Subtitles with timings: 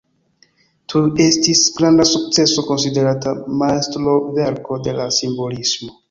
[0.93, 5.91] Tuj estis granda sukceso, konsiderata majstroverko de la simbolismo.